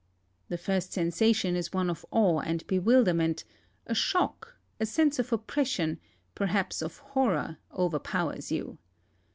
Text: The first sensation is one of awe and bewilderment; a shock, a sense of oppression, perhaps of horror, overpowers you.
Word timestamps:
The 0.49 0.57
first 0.57 0.93
sensation 0.93 1.55
is 1.55 1.73
one 1.73 1.87
of 1.87 2.03
awe 2.09 2.39
and 2.39 2.65
bewilderment; 2.65 3.43
a 3.85 3.93
shock, 3.93 4.57
a 4.79 4.85
sense 4.87 5.19
of 5.19 5.31
oppression, 5.31 5.99
perhaps 6.33 6.81
of 6.81 6.97
horror, 6.97 7.59
overpowers 7.71 8.51
you. 8.51 8.79